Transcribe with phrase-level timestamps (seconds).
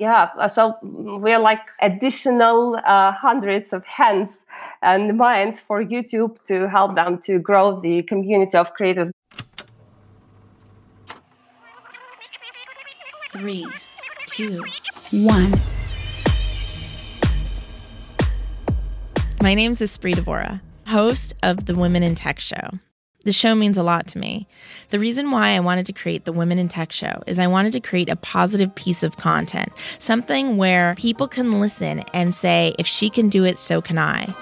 [0.00, 4.46] yeah so we're like additional uh, hundreds of hands
[4.82, 9.10] and minds for youtube to help them to grow the community of creators
[13.30, 13.66] three
[14.26, 14.64] two
[15.12, 15.52] one
[19.42, 22.78] my name is Espree Devora, host of the Women in Tech Show.
[23.22, 24.48] The show means a lot to me.
[24.88, 27.72] The reason why I wanted to create the Women in Tech show is I wanted
[27.74, 32.86] to create a positive piece of content, something where people can listen and say, if
[32.86, 34.34] she can do it, so can I.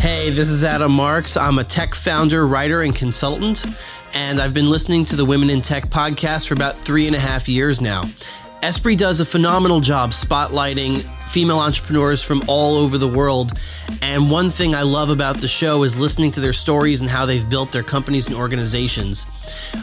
[0.00, 1.36] Hey, this is Adam Marks.
[1.36, 3.64] I'm a tech founder, writer, and consultant,
[4.14, 7.20] and I've been listening to the Women in Tech podcast for about three and a
[7.20, 8.02] half years now.
[8.64, 13.52] Espree does a phenomenal job spotlighting female entrepreneurs from all over the world.
[14.02, 17.26] And one thing I love about the show is listening to their stories and how
[17.26, 19.26] they've built their companies and organizations.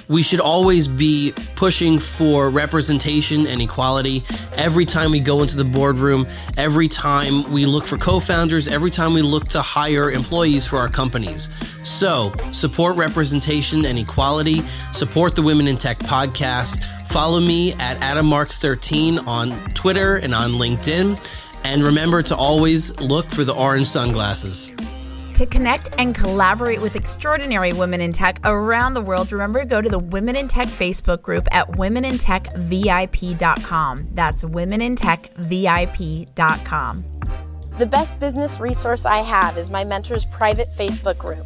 [0.07, 5.63] We should always be pushing for representation and equality every time we go into the
[5.63, 10.67] boardroom, every time we look for co founders, every time we look to hire employees
[10.67, 11.49] for our companies.
[11.83, 16.83] So, support representation and equality, support the Women in Tech podcast.
[17.07, 21.17] Follow me at Adam Marks13 on Twitter and on LinkedIn.
[21.63, 24.71] And remember to always look for the orange sunglasses.
[25.37, 29.81] To connect and collaborate with extraordinary women in tech around the world, remember to go
[29.81, 34.07] to the Women in Tech Facebook group at womenintechvip.com.
[34.13, 37.05] That's womenintechvip.com.
[37.77, 41.45] The best business resource I have is my mentor's private Facebook group.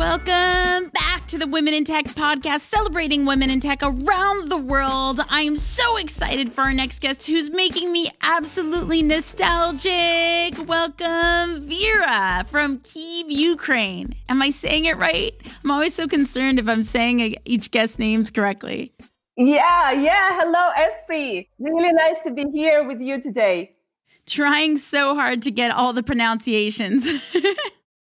[0.00, 5.20] Welcome back to the Women in Tech podcast, celebrating women in tech around the world.
[5.28, 10.56] I am so excited for our next guest who's making me absolutely nostalgic.
[10.66, 14.14] Welcome, Vera from Kiev, Ukraine.
[14.30, 15.34] Am I saying it right?
[15.62, 18.94] I'm always so concerned if I'm saying each guest names correctly.
[19.36, 20.30] Yeah, yeah.
[20.32, 21.46] Hello, Espree.
[21.58, 23.76] Really nice to be here with you today.
[24.24, 27.06] Trying so hard to get all the pronunciations.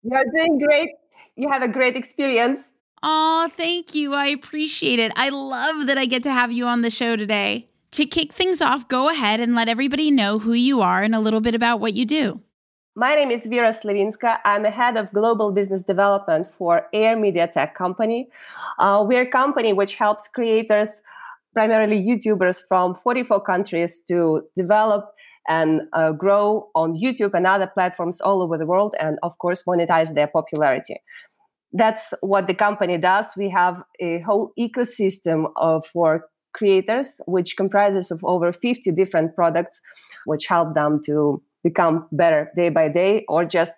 [0.05, 0.91] You're doing great.
[1.39, 2.73] You have a great experience.
[3.01, 4.13] Oh, thank you.
[4.13, 5.13] I appreciate it.
[5.15, 7.69] I love that I get to have you on the show today.
[7.93, 11.21] To kick things off, go ahead and let everybody know who you are and a
[11.21, 12.41] little bit about what you do.
[12.97, 14.39] My name is Vera Slyvinska.
[14.45, 18.29] I'm a head of global business development for Air Media Tech Company.
[18.81, 21.01] Uh, we're a company which helps creators
[21.53, 25.15] primarily YouTubers from 44 countries to develop
[25.47, 29.63] and uh, grow on YouTube and other platforms all over the world, and of course,
[29.65, 31.01] monetize their popularity.
[31.73, 33.33] That's what the company does.
[33.37, 39.81] We have a whole ecosystem of, for creators, which comprises of over 50 different products,
[40.25, 43.73] which help them to become better day by day or just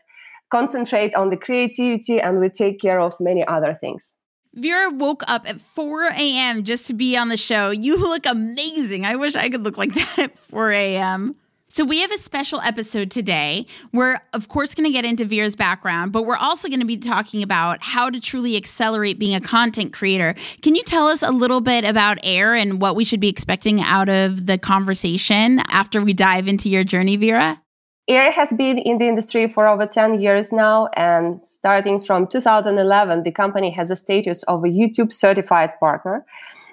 [0.50, 4.16] concentrate on the creativity and we take care of many other things.
[4.54, 6.64] Vera woke up at 4 a.m.
[6.64, 7.70] just to be on the show.
[7.70, 9.04] You look amazing.
[9.04, 11.36] I wish I could look like that at 4 a.m.
[11.72, 13.64] So, we have a special episode today.
[13.92, 16.96] We're, of course, going to get into Vera's background, but we're also going to be
[16.96, 20.34] talking about how to truly accelerate being a content creator.
[20.62, 23.80] Can you tell us a little bit about AIR and what we should be expecting
[23.80, 27.62] out of the conversation after we dive into your journey, Vera?
[28.08, 33.22] Air has been in the industry for over 10 years now, and starting from 2011,
[33.22, 36.26] the company has a status of a YouTube certified partner.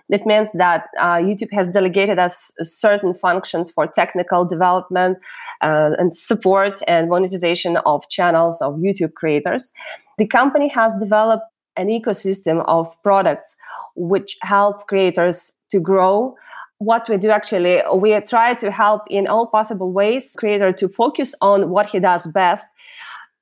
[0.10, 5.18] That means that uh, YouTube has delegated us certain functions for technical development
[5.62, 9.72] uh, and support and monetization of channels of YouTube creators.
[10.18, 11.44] The company has developed
[11.76, 13.56] an ecosystem of products
[13.96, 16.36] which help creators to grow
[16.80, 21.34] what we do actually we try to help in all possible ways creator to focus
[21.42, 22.68] on what he does best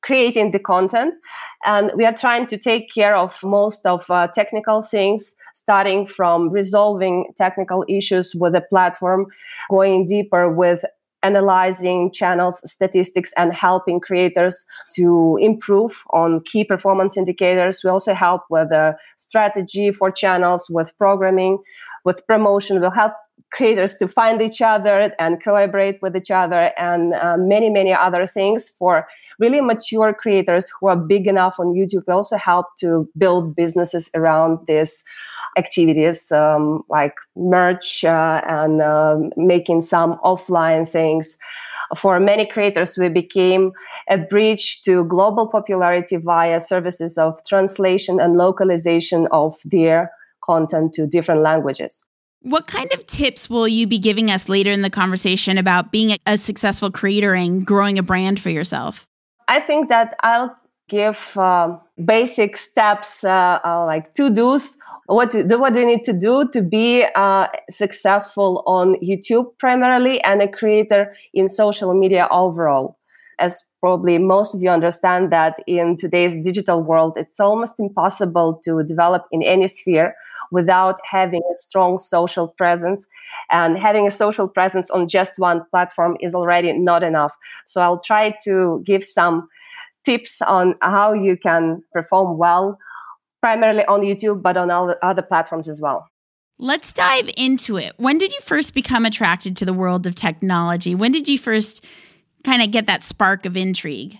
[0.05, 1.13] creating the content
[1.65, 6.49] and we are trying to take care of most of uh, technical things starting from
[6.49, 9.25] resolving technical issues with the platform
[9.69, 10.85] going deeper with
[11.23, 14.63] analyzing channels statistics and helping creators
[14.93, 17.81] to improve on key performance indicators.
[17.83, 21.57] We also help with the strategy for channels, with programming,
[22.05, 22.79] with promotion.
[22.79, 23.13] We'll help
[23.51, 28.25] creators to find each other and collaborate with each other and uh, many many other
[28.25, 29.07] things for
[29.39, 34.09] really mature creators who are big enough on youtube we also help to build businesses
[34.15, 35.03] around these
[35.57, 41.37] activities um, like merch uh, and um, making some offline things
[41.97, 43.71] for many creators we became
[44.09, 50.11] a bridge to global popularity via services of translation and localization of their
[50.45, 52.03] content to different languages
[52.45, 56.15] what kind of tips will you be giving us later in the conversation about being
[56.27, 59.07] a successful creator and growing a brand for yourself?
[59.47, 60.55] I think that I'll
[60.87, 64.77] give uh, basic steps, uh, uh, like to dos.
[65.07, 70.21] What do, what do you need to do to be uh, successful on YouTube primarily
[70.23, 72.97] and a creator in social media overall?
[73.39, 78.83] As probably most of you understand that in today's digital world, it's almost impossible to
[78.83, 80.15] develop in any sphere
[80.55, 83.07] without having a strong social presence.
[83.51, 87.33] And having a social presence on just one platform is already not enough.
[87.65, 89.47] So I'll try to give some
[90.05, 92.79] tips on how you can perform well,
[93.41, 96.07] primarily on YouTube, but on other platforms as well.
[96.57, 97.93] Let's dive into it.
[97.97, 100.95] When did you first become attracted to the world of technology?
[100.95, 101.83] When did you first
[102.45, 104.17] kind of get that spark of intrigue?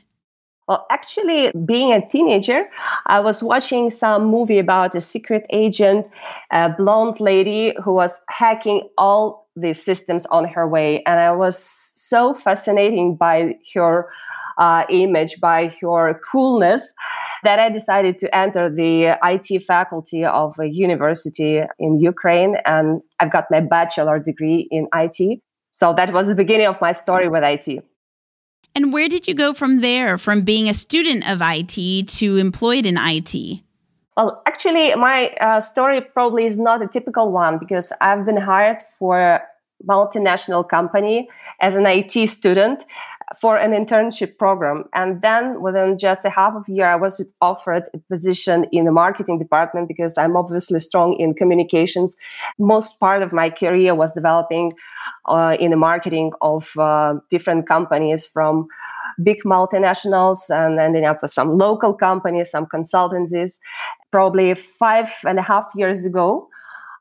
[0.67, 2.65] Well, actually, being a teenager,
[3.05, 6.07] I was watching some movie about a secret agent,
[6.51, 11.03] a blonde lady who was hacking all the systems on her way.
[11.03, 11.57] And I was
[11.95, 14.09] so fascinated by her
[14.57, 16.93] uh, image, by her coolness,
[17.43, 22.57] that I decided to enter the IT faculty of a university in Ukraine.
[22.65, 25.41] And I've got my bachelor degree in IT.
[25.73, 27.83] So that was the beginning of my story with IT.
[28.75, 32.85] And where did you go from there, from being a student of IT to employed
[32.85, 33.61] in IT?
[34.17, 38.83] Well, actually, my uh, story probably is not a typical one because I've been hired
[38.99, 39.41] for a
[39.87, 41.29] multinational company
[41.61, 42.85] as an IT student
[43.39, 44.85] for an internship program.
[44.93, 48.85] And then within just a half of a year, I was offered a position in
[48.85, 52.15] the marketing department because I'm obviously strong in communications.
[52.59, 54.73] Most part of my career was developing
[55.27, 58.67] uh, in the marketing of uh, different companies from
[59.23, 63.59] big multinationals and ending up with some local companies, some consultancies.
[64.11, 66.47] Probably five and a half years ago,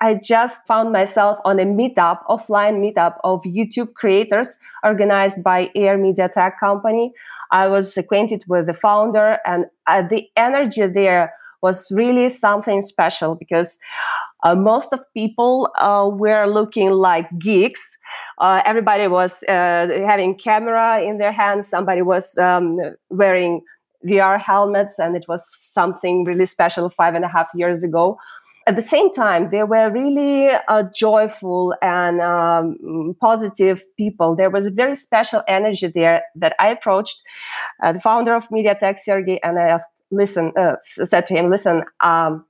[0.01, 5.97] I just found myself on a meetup, offline meetup of YouTube creators organized by Air
[5.99, 7.13] Media Tech Company.
[7.51, 11.33] I was acquainted with the founder, and uh, the energy there
[11.63, 13.79] was really something special because
[14.43, 17.97] uh, most of people uh, were looking like geeks.
[18.39, 21.67] Uh, everybody was uh, having camera in their hands.
[21.67, 23.63] Somebody was um, wearing
[24.07, 25.43] VR helmets, and it was
[25.73, 28.19] something really special five and a half years ago
[28.67, 34.35] at the same time, they were really uh, joyful and um, positive people.
[34.35, 37.21] There was a very special energy there that I approached
[37.83, 41.51] uh, the founder of Media Tech, Sergey, and I asked, listen, uh, said to him,
[41.51, 42.45] listen, um,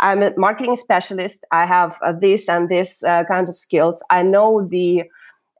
[0.00, 1.44] I'm a marketing specialist.
[1.52, 4.02] I have uh, this and this uh, kinds of skills.
[4.10, 5.04] I know the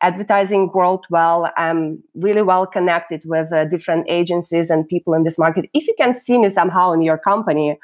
[0.03, 1.50] advertising world well.
[1.56, 5.69] I'm really well connected with uh, different agencies and people in this market.
[5.75, 7.79] If you can see me somehow in your company,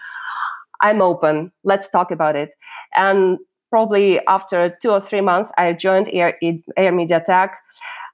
[0.86, 1.50] I'm open.
[1.64, 2.50] Let's talk about it.
[2.94, 3.38] And
[3.70, 6.38] probably after two or three months, I joined Air,
[6.76, 7.58] Air Media Tech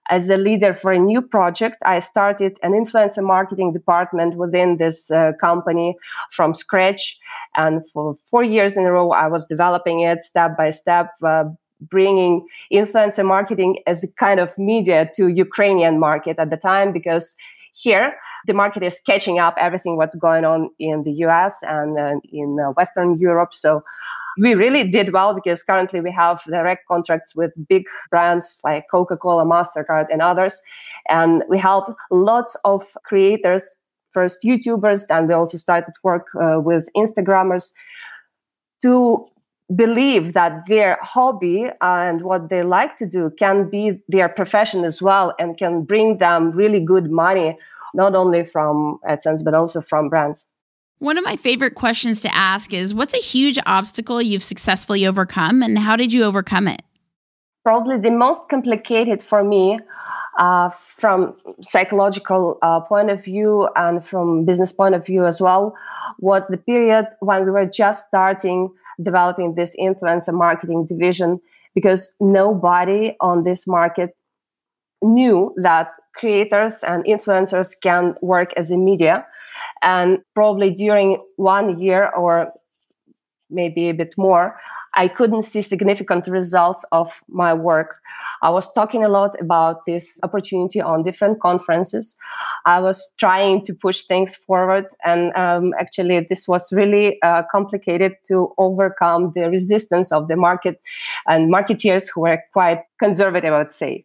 [0.09, 1.77] as a leader for a new project.
[1.85, 5.97] I started an influencer marketing department within this uh, company
[6.31, 7.19] from scratch.
[7.57, 11.45] And for four years in a row, I was developing it step by step, uh,
[11.95, 17.35] bringing influencer marketing as a kind of media to Ukrainian market at the time because
[17.75, 18.15] here
[18.47, 22.59] the market is catching up everything what's going on in the US and uh, in
[22.61, 23.55] uh, Western Europe.
[23.55, 23.83] So
[24.39, 29.45] we really did well because currently we have direct contracts with big brands like Coca-Cola,
[29.45, 30.63] MasterCard, and others.
[31.09, 33.77] And we help lots of creators,
[34.11, 37.73] first YouTubers, and we also started work uh, with Instagrammers
[38.83, 39.27] to
[39.77, 45.01] believe that their hobby and what they like to do can be their profession as
[45.01, 47.57] well and can bring them really good money
[47.95, 50.47] not only from AdSense, but also from brands.
[50.99, 55.63] One of my favorite questions to ask is What's a huge obstacle you've successfully overcome,
[55.63, 56.83] and how did you overcome it?
[57.65, 59.79] Probably the most complicated for me
[60.39, 65.77] uh, from psychological uh, point of view and from business point of view as well
[66.19, 68.71] was the period when we were just starting
[69.03, 71.41] developing this influencer marketing division
[71.75, 74.17] because nobody on this market
[75.03, 79.27] knew that creators and influencers can work as a media.
[79.83, 82.53] And probably during one year or
[83.51, 84.59] maybe a bit more,
[84.95, 88.01] I couldn't see significant results of my work.
[88.43, 92.17] I was talking a lot about this opportunity on different conferences.
[92.67, 98.17] I was trying to push things forward, and um, actually, this was really uh, complicated
[98.25, 100.81] to overcome the resistance of the market
[101.27, 104.05] and marketeers who were quite conservative, I would say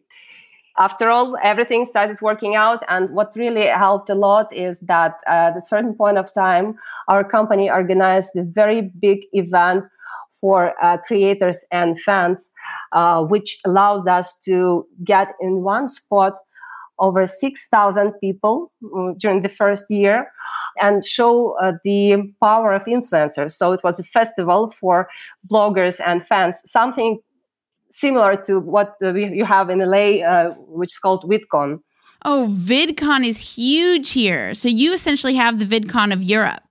[0.78, 2.82] after all, everything started working out.
[2.88, 6.76] And what really helped a lot is that at a certain point of time,
[7.08, 9.84] our company organized a very big event
[10.40, 12.50] for uh, creators and fans,
[12.92, 16.34] uh, which allows us to get in one spot
[17.00, 20.30] over 6,000 people mm, during the first year
[20.80, 23.52] and show uh, the power of influencers.
[23.52, 25.08] So it was a festival for
[25.50, 27.18] bloggers and fans, something
[27.90, 31.80] similar to what you have in LA, uh, which is called VidCon.
[32.24, 34.54] Oh, VidCon is huge here.
[34.54, 36.62] So you essentially have the VidCon of Europe.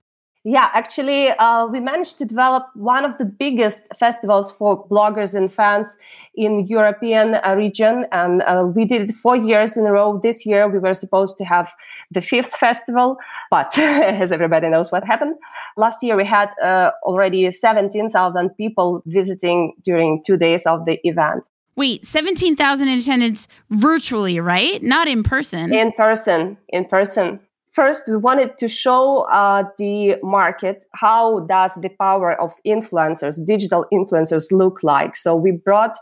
[0.50, 5.52] Yeah, actually, uh, we managed to develop one of the biggest festivals for bloggers and
[5.52, 5.94] fans
[6.34, 10.18] in European uh, region, and uh, we did it four years in a row.
[10.22, 11.70] This year, we were supposed to have
[12.10, 13.18] the fifth festival,
[13.50, 13.76] but
[14.22, 15.34] as everybody knows, what happened
[15.76, 20.98] last year, we had uh, already seventeen thousand people visiting during two days of the
[21.06, 21.44] event.
[21.76, 24.82] Wait, 17,000 in attendance virtually, right?
[24.82, 25.72] Not in person.
[25.72, 27.38] In person, in person
[27.78, 33.84] first we wanted to show uh, the market how does the power of influencers digital
[33.92, 35.14] influencers look like.
[35.14, 35.96] So we brought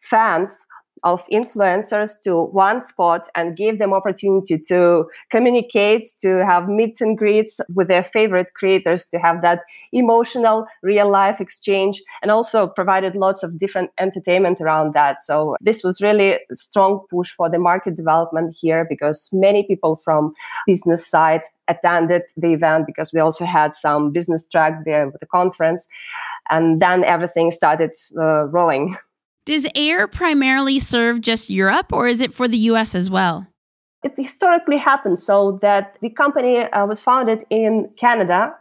[0.00, 0.66] fans
[1.06, 7.16] of influencers to one spot and give them opportunity to communicate to have meets and
[7.16, 9.60] greets with their favorite creators to have that
[9.92, 15.22] emotional real life exchange and also provided lots of different entertainment around that.
[15.22, 19.94] So this was really a strong push for the market development here because many people
[19.94, 20.34] from
[20.66, 25.26] business side attended the event because we also had some business track there with the
[25.26, 25.86] conference.
[26.50, 28.96] And then everything started uh, rolling
[29.46, 33.46] does AIR primarily serve just Europe or is it for the US as well?
[34.02, 38.54] It historically happened so that the company uh, was founded in Canada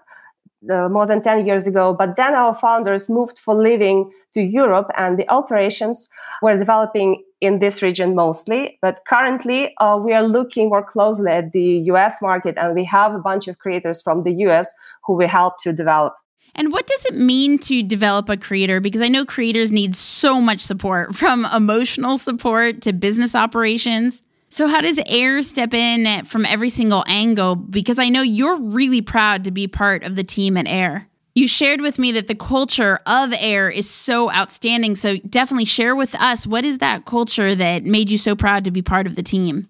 [0.71, 4.89] uh, more than 10 years ago, but then our founders moved for living to Europe
[4.97, 6.07] and the operations
[6.41, 8.77] were developing in this region mostly.
[8.81, 13.13] But currently, uh, we are looking more closely at the US market and we have
[13.13, 14.71] a bunch of creators from the US
[15.05, 16.13] who we help to develop.
[16.55, 18.79] And what does it mean to develop a creator?
[18.79, 24.23] Because I know creators need so much support from emotional support to business operations.
[24.49, 27.55] So, how does AIR step in from every single angle?
[27.55, 31.07] Because I know you're really proud to be part of the team at AIR.
[31.33, 34.95] You shared with me that the culture of AIR is so outstanding.
[34.95, 38.71] So, definitely share with us what is that culture that made you so proud to
[38.71, 39.67] be part of the team?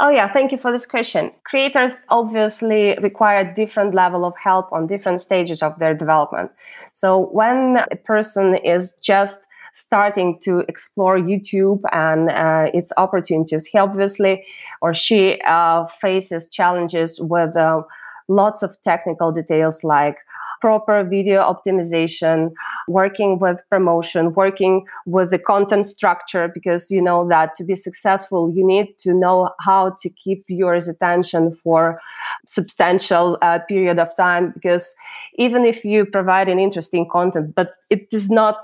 [0.00, 1.32] Oh yeah, thank you for this question.
[1.42, 6.52] Creators obviously require different level of help on different stages of their development.
[6.92, 9.40] So when a person is just
[9.72, 14.44] starting to explore YouTube and uh, its opportunities, he obviously
[14.82, 17.82] or she uh, faces challenges with uh,
[18.28, 20.18] lots of technical details like
[20.60, 22.52] proper video optimization,
[22.88, 28.52] working with promotion, working with the content structure, because you know that to be successful,
[28.54, 32.00] you need to know how to keep viewers' attention for
[32.46, 34.50] substantial uh, period of time.
[34.52, 34.94] Because
[35.36, 38.56] even if you provide an interesting content, but it is not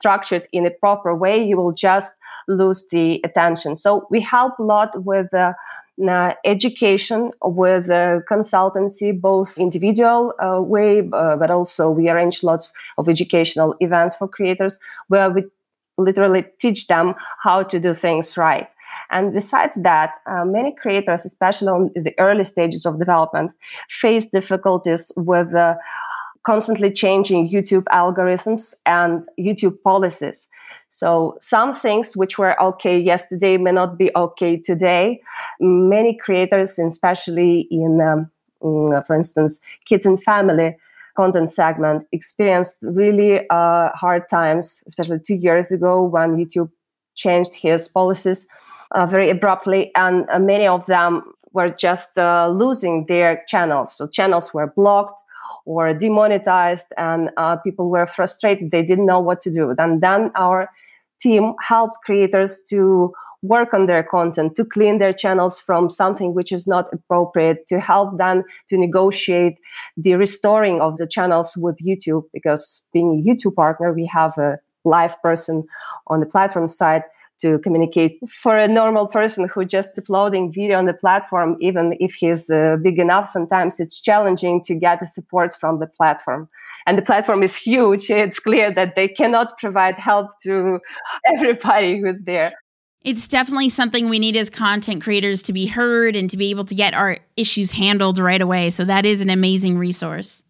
[0.00, 2.12] structured in a proper way, you will just
[2.48, 3.76] lose the attention.
[3.76, 5.52] So we help a lot with uh,
[6.08, 12.72] uh, education with a consultancy, both individual uh, way, uh, but also we arrange lots
[12.98, 15.44] of educational events for creators where we
[15.98, 18.68] literally teach them how to do things right.
[19.10, 23.52] And besides that, uh, many creators, especially on the early stages of development,
[23.88, 25.74] face difficulties with uh,
[26.46, 30.46] constantly changing YouTube algorithms and YouTube policies.
[30.88, 35.20] So some things which were okay yesterday may not be okay today.
[35.58, 38.30] Many creators, especially in, um,
[38.62, 40.76] mm, for instance, kids and family
[41.16, 46.70] content segment, experienced really uh, hard times, especially two years ago when YouTube
[47.16, 48.46] changed his policies
[48.92, 51.22] uh, very abruptly, and uh, many of them
[51.52, 53.96] were just uh, losing their channels.
[53.96, 55.22] So channels were blocked
[55.64, 58.70] or demonetized and uh, people were frustrated.
[58.70, 59.74] They didn't know what to do.
[59.78, 60.70] And then our
[61.20, 63.12] team helped creators to
[63.42, 67.78] work on their content to clean their channels from something which is not appropriate to
[67.78, 69.58] help them to negotiate
[69.96, 74.58] the restoring of the channels with youtube because being a youtube partner we have a
[74.84, 75.64] live person
[76.06, 77.02] on the platform side
[77.40, 78.18] to communicate.
[78.28, 82.76] For a normal person who just uploading video on the platform, even if he's uh,
[82.82, 86.48] big enough, sometimes it's challenging to get the support from the platform.
[86.86, 88.10] And the platform is huge.
[88.10, 90.80] It's clear that they cannot provide help to
[91.26, 92.52] everybody who's there.
[93.02, 96.64] It's definitely something we need as content creators to be heard and to be able
[96.64, 98.70] to get our issues handled right away.
[98.70, 100.42] So that is an amazing resource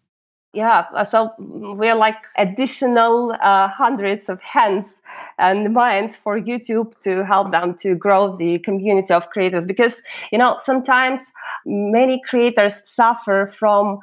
[0.57, 5.01] yeah so we're like additional uh, hundreds of hands
[5.37, 10.37] and minds for youtube to help them to grow the community of creators because you
[10.37, 11.31] know sometimes
[11.65, 13.99] many creators suffer from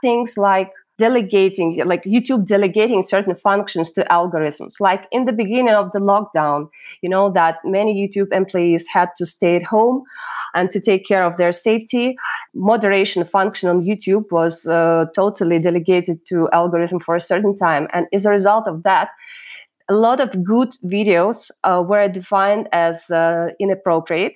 [0.00, 4.74] things like delegating like youtube delegating certain functions to algorithms.
[4.80, 6.68] Like in the beginning of the lockdown
[7.02, 10.02] you know that many youtube employees had to stay at home
[10.54, 12.16] and to take care of their safety.
[12.54, 17.86] Moderation function on youtube was uh, totally delegated to algorithm for a certain time.
[17.92, 19.10] And as a result of that
[19.90, 24.34] a lot of good videos uh, were defined as uh, inappropriate.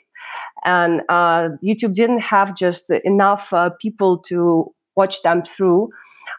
[0.65, 5.91] And uh, youtube didn't have just enough uh, people to watch them through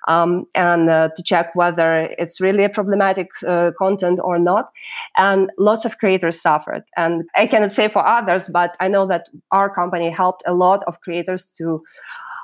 [0.07, 4.71] um, and uh, to check whether it's really a problematic uh, content or not.
[5.17, 6.83] And lots of creators suffered.
[6.97, 10.83] And I cannot say for others, but I know that our company helped a lot
[10.87, 11.83] of creators to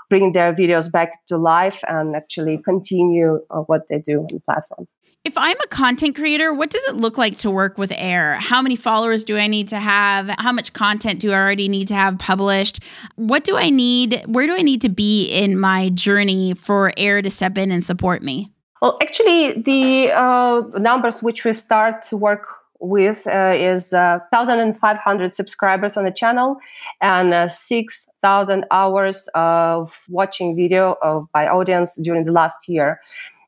[0.10, 4.40] bring their videos back to life and actually continue uh, what they do on the
[4.42, 4.88] platform.
[5.30, 8.40] If I'm a content creator, what does it look like to work with AIR?
[8.40, 10.28] How many followers do I need to have?
[10.40, 12.80] How much content do I already need to have published?
[13.16, 14.24] What do I need?
[14.26, 17.84] Where do I need to be in my journey for AIR to step in and
[17.84, 18.52] support me?
[18.82, 22.48] Well, actually, the uh, numbers which we start to work
[22.80, 26.58] with uh, is uh, 1,500 subscribers on the channel
[27.02, 33.00] and uh, 6,000 hours of watching video of, by audience during the last year.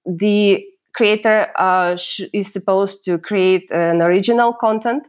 [0.06, 5.08] The creator uh, sh- is supposed to create an original content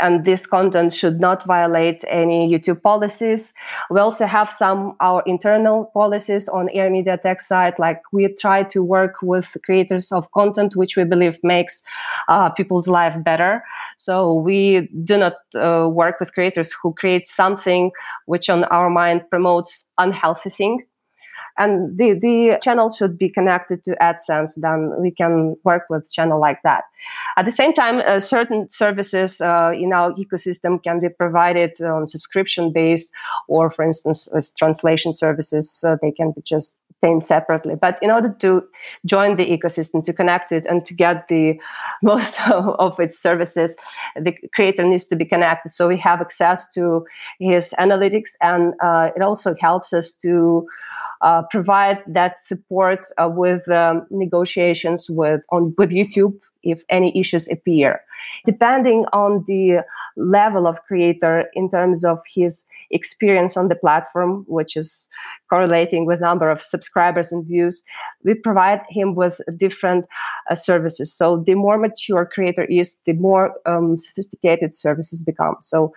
[0.00, 3.54] and this content should not violate any youtube policies.
[3.90, 8.62] We also have some our internal policies on air media tech site like we try
[8.64, 11.82] to work with creators of content which we believe makes
[12.28, 13.62] uh, people's life better.
[13.98, 17.90] So we do not uh, work with creators who create something
[18.26, 20.86] which on our mind promotes unhealthy things
[21.58, 26.40] and the, the channel should be connected to AdSense, then we can work with channel
[26.40, 26.84] like that.
[27.36, 32.06] At the same time, uh, certain services uh, in our ecosystem can be provided on
[32.06, 33.10] subscription based,
[33.48, 37.74] or for instance, as translation services, they can be just obtained separately.
[37.74, 38.62] But in order to
[39.04, 41.58] join the ecosystem, to connect it, and to get the
[42.02, 43.76] most of its services,
[44.20, 45.72] the creator needs to be connected.
[45.72, 47.06] So we have access to
[47.38, 50.66] his analytics, and uh, it also helps us to
[51.20, 57.48] uh, provide that support uh, with um, negotiations with on with YouTube if any issues
[57.48, 58.00] appear.
[58.44, 59.84] Depending on the
[60.16, 65.08] level of creator in terms of his experience on the platform, which is
[65.50, 67.82] correlating with number of subscribers and views,
[68.24, 70.06] we provide him with different
[70.50, 71.12] uh, services.
[71.12, 75.56] So the more mature creator is, the more um, sophisticated services become.
[75.60, 75.92] So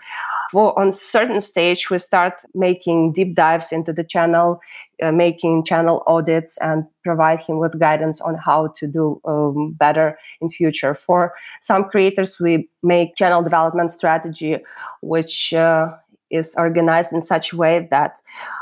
[0.52, 4.60] for on certain stage, we start making deep dives into the channel,
[5.02, 10.17] uh, making channel audits and provide him with guidance on how to do um, better
[10.41, 10.95] in future.
[10.95, 14.58] For some creators, we make channel development strategy,
[15.02, 15.91] which uh,
[16.30, 18.20] is organized in such a way that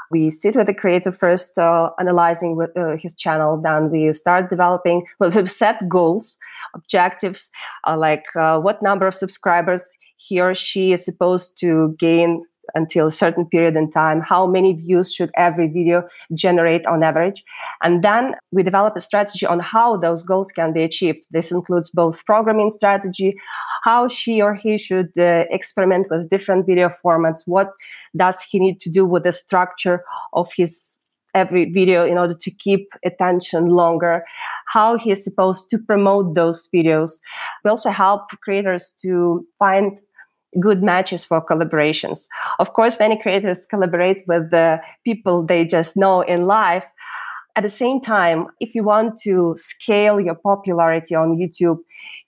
[0.10, 3.60] we sit with the creator first, uh, analyzing with, uh, his channel.
[3.62, 5.04] Then we start developing.
[5.20, 6.38] Well, we set goals,
[6.76, 7.50] objectives,
[7.88, 12.44] uh, like uh, what number of subscribers he or she is supposed to gain
[12.76, 17.44] until a certain period in time how many views should every video generate on average?
[17.82, 21.26] And then we develop a strategy on how those goals can be achieved.
[21.32, 23.34] This includes both programming strategy
[23.84, 27.70] how she or he should uh, experiment with different video formats what
[28.18, 30.04] does he need to do with the structure
[30.34, 30.90] of his
[31.36, 34.24] every video in order to keep attention longer
[34.74, 37.12] how he is supposed to promote those videos.
[37.64, 40.00] We also help creators to find
[40.60, 42.28] good matches for collaborations.
[42.60, 46.86] Of course, many creators collaborate with the people they just know in life.
[47.56, 51.80] At the same time, if you want to scale your popularity on YouTube,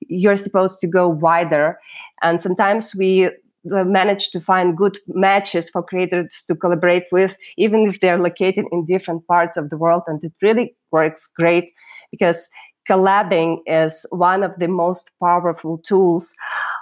[0.07, 1.79] you're supposed to go wider.
[2.23, 7.87] And sometimes we uh, manage to find good matches for creators to collaborate with, even
[7.87, 10.03] if they're located in different parts of the world.
[10.07, 11.73] And it really works great
[12.09, 12.49] because
[12.89, 16.33] collabing is one of the most powerful tools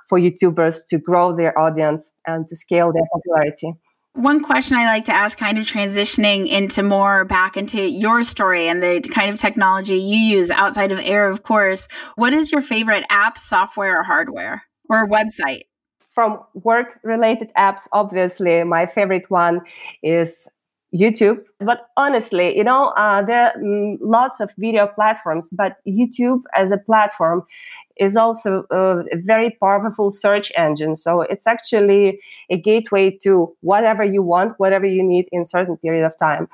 [0.08, 3.74] for YouTubers to grow their audience and to scale their popularity.
[4.14, 8.68] One question I like to ask, kind of transitioning into more back into your story
[8.68, 11.88] and the kind of technology you use outside of AIR, of course.
[12.16, 15.64] What is your favorite app, software, or hardware or website?
[16.18, 19.62] from work related apps, obviously, my favorite one
[20.02, 20.48] is
[20.96, 21.40] YouTube.
[21.60, 26.72] But honestly, you know, uh, there are mm, lots of video platforms, but YouTube as
[26.72, 27.44] a platform
[28.00, 30.96] is also a, very powerful search engine.
[30.96, 32.20] So it's actually
[32.50, 36.48] a gateway to whatever you want, whatever you need in certain period of time.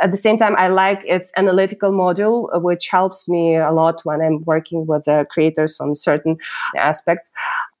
[0.00, 4.00] At the same time, I like its analytical module, uh, which helps me a lot
[4.04, 6.36] when I'm working with the creators on certain
[6.76, 7.32] aspects.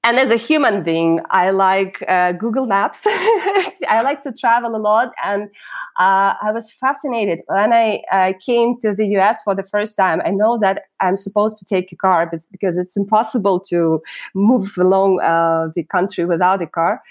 [0.02, 3.02] And as a human being, I like uh, Google Maps.
[3.06, 5.12] I like to travel a lot.
[5.22, 5.50] And
[5.98, 10.22] uh, I was fascinated when I came to the US for the first time.
[10.24, 14.00] I know that I'm supposed to take a car because it's impossible to
[14.34, 17.02] move along uh, the country without a car.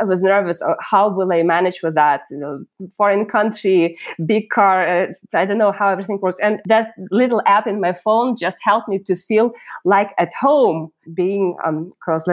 [0.00, 0.60] I was nervous.
[0.60, 2.22] Uh, how will I manage with that?
[2.30, 2.64] You know,
[2.96, 4.86] foreign country, big car.
[4.86, 6.38] Uh, I don't know how everything works.
[6.42, 9.52] And that little app in my phone just helped me to feel
[9.84, 12.26] like at home being um, across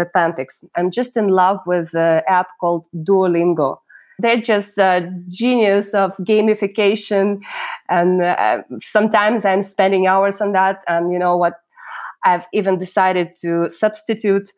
[0.76, 3.78] I'm just in love with an app called Duolingo.
[4.20, 7.40] They're just a genius of gamification.
[7.90, 10.84] And uh, sometimes I'm spending hours on that.
[10.88, 11.54] And you know what?
[12.24, 14.54] I've even decided to substitute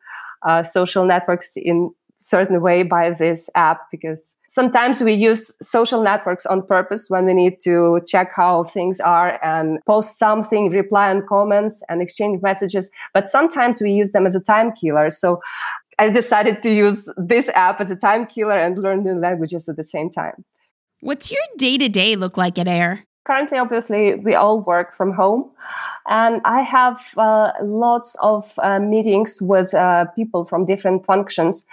[0.47, 1.91] uh, social networks in
[2.23, 7.33] certain way by this app because sometimes we use social networks on purpose when we
[7.33, 12.89] need to check how things are and post something, reply on comments and exchange messages.
[13.13, 15.09] But sometimes we use them as a time killer.
[15.09, 15.41] So
[15.99, 19.75] I decided to use this app as a time killer and learn new languages at
[19.75, 20.45] the same time.
[21.01, 23.03] What's your day to day look like at AIR?
[23.25, 25.49] Currently, obviously, we all work from home.
[26.07, 31.65] And I have uh, lots of uh, meetings with uh, people from different functions.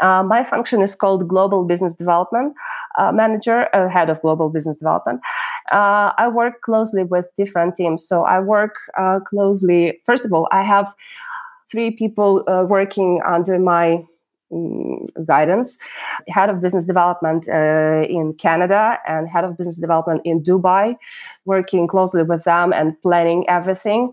[0.00, 2.54] Uh, my function is called Global Business Development
[2.98, 5.20] uh, Manager, uh, Head of Global Business Development.
[5.70, 8.06] I work closely with different teams.
[8.06, 8.74] So I work
[9.26, 10.94] closely, first of all, I have
[11.70, 14.04] three people working under my
[15.24, 15.78] guidance,
[16.28, 20.96] head of business development uh, in Canada and head of business development in Dubai,
[21.44, 24.12] working closely with them and planning everything.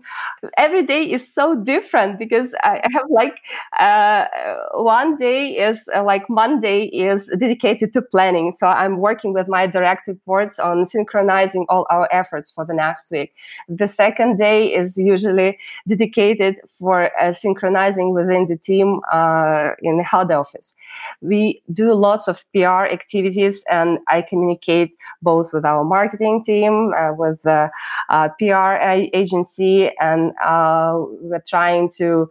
[0.56, 3.38] Every day is so different because I have like
[3.78, 4.26] uh,
[4.74, 8.52] one day is uh, like Monday is dedicated to planning.
[8.52, 13.10] So I'm working with my direct reports on synchronizing all our efforts for the next
[13.10, 13.34] week.
[13.68, 20.25] The second day is usually dedicated for uh, synchronizing within the team uh, in health
[20.26, 20.76] the office.
[21.20, 27.12] We do lots of PR activities, and I communicate both with our marketing team, uh,
[27.14, 27.70] with the
[28.08, 28.76] uh, PR
[29.14, 32.30] agency, and uh, we're trying to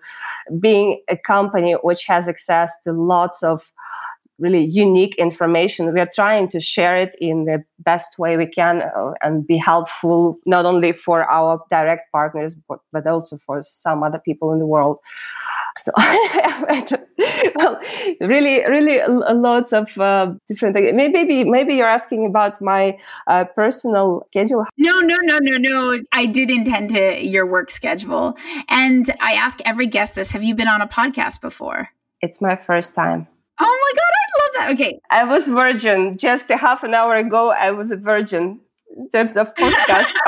[0.60, 3.72] being a company which has access to lots of
[4.40, 5.94] really unique information.
[5.94, 9.58] We are trying to share it in the best way we can uh, and be
[9.58, 14.60] helpful not only for our direct partners but, but also for some other people in
[14.60, 14.98] the world.
[15.80, 15.92] So,
[17.58, 17.80] well,
[18.22, 20.94] really, really, lots of uh, different things.
[20.94, 24.66] Maybe, maybe you're asking about my uh, personal schedule.
[24.78, 26.02] No, no, no, no, no.
[26.14, 28.38] I did intend to your work schedule,
[28.70, 31.90] and I ask every guest this: Have you been on a podcast before?
[32.22, 33.28] It's my first time.
[33.60, 34.72] Oh my god, I love that.
[34.74, 37.52] Okay, I was virgin just a half an hour ago.
[37.52, 38.60] I was a virgin
[38.96, 40.12] in terms of podcast.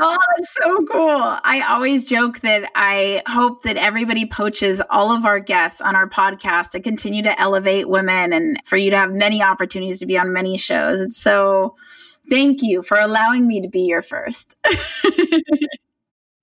[0.00, 1.38] oh, that's so cool.
[1.44, 6.08] I always joke that I hope that everybody poaches all of our guests on our
[6.08, 10.18] podcast to continue to elevate women and for you to have many opportunities to be
[10.18, 11.00] on many shows.
[11.00, 11.76] It's so
[12.28, 14.56] thank you for allowing me to be your first.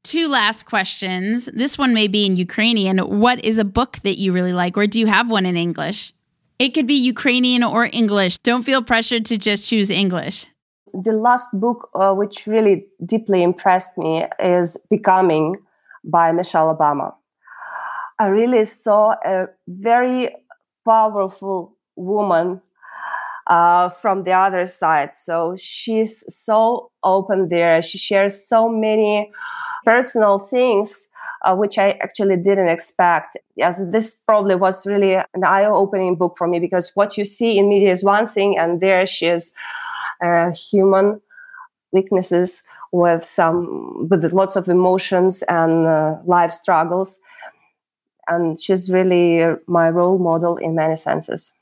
[0.03, 1.49] Two last questions.
[1.53, 2.99] This one may be in Ukrainian.
[2.99, 6.13] What is a book that you really like, or do you have one in English?
[6.59, 8.37] It could be Ukrainian or English.
[8.39, 10.47] Don't feel pressured to just choose English
[10.93, 15.55] the last book uh, which really deeply impressed me is Becoming
[16.03, 17.13] by Michelle Obama.
[18.19, 20.35] I really saw a very
[20.85, 22.61] powerful woman
[23.47, 25.13] uh, from the other side.
[25.13, 27.81] So she's so open there.
[27.81, 29.31] She shares so many
[29.85, 31.09] personal things.
[31.47, 33.37] Uh, which I actually didn't expect.
[33.55, 37.69] Yes, this probably was really an eye-opening book for me because what you see in
[37.69, 39.53] media is one thing, and there she is
[40.21, 41.21] uh, human
[41.93, 47.21] weaknesses with some with lots of emotions and uh, life struggles.
[48.27, 51.53] And she's really my role model in many senses.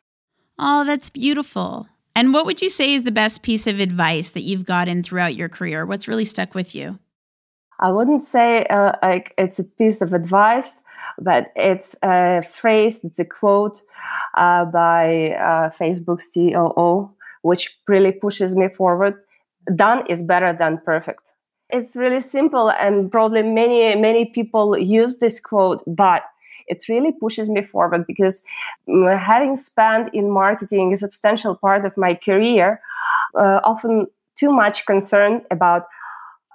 [0.57, 1.87] Oh that's beautiful.
[2.15, 5.35] And what would you say is the best piece of advice that you've gotten throughout
[5.35, 5.85] your career?
[5.85, 6.97] What's really stuck with you
[7.79, 10.79] i wouldn't say uh, like it's a piece of advice
[11.19, 13.81] but it's a phrase it's a quote
[14.35, 19.13] uh, by uh, facebook coo which really pushes me forward.
[19.75, 21.31] Done is better than perfect.
[21.69, 26.23] It's really simple, and probably many, many people use this quote, but
[26.67, 28.43] it really pushes me forward because
[28.89, 32.81] mm, having spent in marketing a substantial part of my career,
[33.39, 35.83] uh, often too much concern about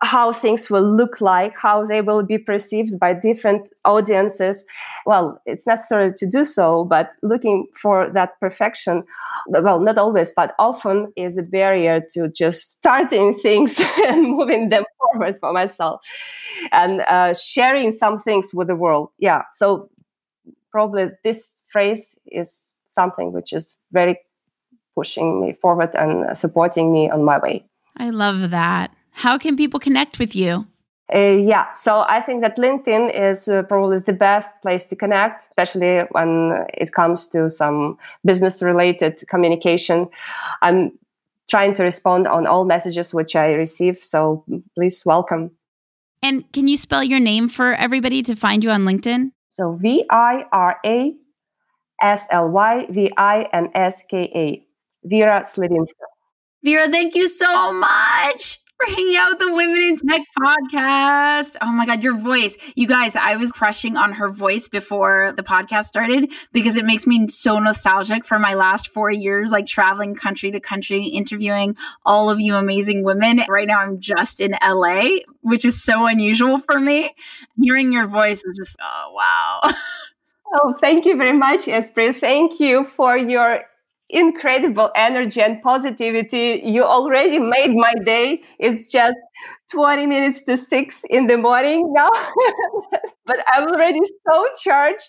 [0.02, 4.64] how things will look like, how they will be perceived by different audiences.
[5.04, 9.04] Well, it's necessary to do so, but looking for that perfection,
[9.48, 14.84] well, not always, but often is a barrier to just starting things and moving them
[14.98, 16.00] forward for myself
[16.72, 19.10] and uh, sharing some things with the world.
[19.18, 19.90] Yeah, so
[20.70, 24.18] probably this phrase is something which is very
[24.94, 27.64] pushing me forward and supporting me on my way.
[27.96, 28.94] I love that.
[29.12, 30.66] How can people connect with you?
[31.12, 35.44] Uh, yeah, so I think that LinkedIn is uh, probably the best place to connect,
[35.51, 40.09] especially when it comes to some business related communication.
[40.62, 40.92] I'm
[41.49, 44.44] trying to respond on all messages which I receive, so
[44.77, 45.51] please welcome.
[46.23, 49.33] And can you spell your name for everybody to find you on LinkedIn?
[49.51, 51.12] So V I R A
[52.01, 54.64] S L Y V I N S K A.
[55.03, 56.07] Vera Slyvinska.
[56.62, 61.56] Vera, thank you so much for hanging out with the Women in Tech podcast.
[61.60, 62.56] Oh my God, your voice.
[62.74, 67.06] You guys, I was crushing on her voice before the podcast started because it makes
[67.06, 72.30] me so nostalgic for my last four years, like traveling country to country, interviewing all
[72.30, 73.42] of you amazing women.
[73.48, 77.14] Right now, I'm just in LA, which is so unusual for me.
[77.60, 79.72] Hearing your voice is just, oh, wow.
[80.52, 82.12] Oh, thank you very much, Espree.
[82.12, 83.62] Thank you for your
[84.12, 86.61] incredible energy and positivity.
[86.64, 88.42] You already made my day.
[88.59, 89.16] It's just
[89.70, 92.11] 20 minutes to six in the morning now,
[93.27, 95.09] but I'm already so charged.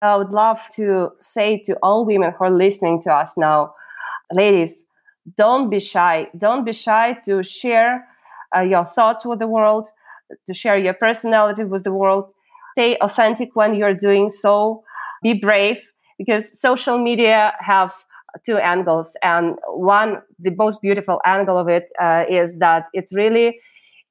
[0.00, 3.74] I would love to say to all women who are listening to us now,
[4.32, 4.84] ladies,
[5.36, 6.28] don't be shy.
[6.36, 8.06] Don't be shy to share
[8.56, 9.88] uh, your thoughts with the world,
[10.46, 12.30] to share your personality with the world.
[12.76, 14.82] Stay authentic when you're doing so.
[15.22, 15.78] Be brave
[16.18, 17.92] because social media have
[18.44, 23.60] two angles and one the most beautiful angle of it uh, is that it really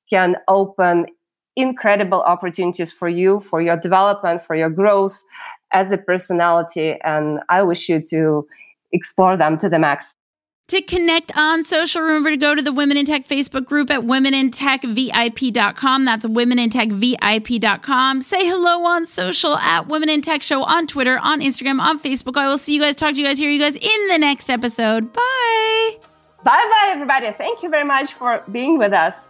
[0.10, 1.06] can open
[1.56, 5.22] incredible opportunities for you for your development for your growth
[5.74, 8.48] as a personality and i wish you to
[8.92, 10.14] explore them to the max
[10.68, 14.02] to connect on social, remember to go to the Women in Tech Facebook group at
[14.02, 16.06] womenintechvip.com.
[16.06, 18.22] That's womenintechvip.com.
[18.22, 22.38] Say hello on social at Women in Tech Show on Twitter, on Instagram, on Facebook.
[22.38, 24.50] I will see you guys, talk to you guys, hear you guys in the next
[24.50, 25.12] episode.
[25.12, 25.98] Bye.
[26.44, 27.32] Bye bye, everybody.
[27.32, 29.28] Thank you very much for being with us.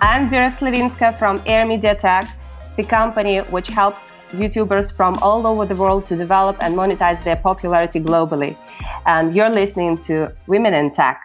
[0.00, 2.28] I'm Vera Slyvinska from Air Media Tech,
[2.76, 7.36] the company which helps YouTubers from all over the world to develop and monetize their
[7.36, 8.56] popularity globally.
[9.06, 11.22] And you're listening to Women in Tech.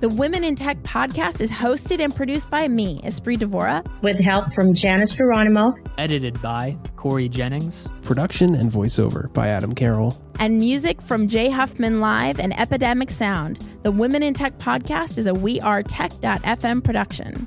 [0.00, 4.52] The Women in Tech podcast is hosted and produced by me, Espree Devora, with help
[4.52, 11.00] from Janice Geronimo, edited by Corey Jennings, production and voiceover by Adam Carroll, and music
[11.00, 13.64] from Jay Huffman Live and Epidemic Sound.
[13.82, 17.46] The Women in Tech podcast is a We Are Tech.fm production.